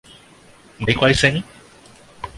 [0.79, 1.43] 你貴姓？